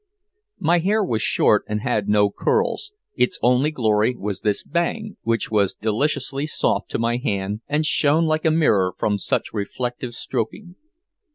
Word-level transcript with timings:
My 0.57 0.79
hair 0.79 1.03
was 1.03 1.21
short 1.21 1.63
and 1.67 1.81
had 1.81 2.09
no 2.09 2.31
curls, 2.31 2.91
its 3.15 3.37
only 3.43 3.69
glory 3.69 4.15
was 4.15 4.39
this 4.39 4.63
bang, 4.63 5.15
which 5.21 5.51
was 5.51 5.75
deliciously 5.75 6.47
soft 6.47 6.89
to 6.89 6.97
my 6.97 7.17
hand 7.17 7.61
and 7.67 7.85
shone 7.85 8.25
like 8.25 8.43
a 8.43 8.49
mirror 8.49 8.93
from 8.97 9.17
much 9.29 9.53
reflective 9.53 10.15
stroking. 10.15 10.73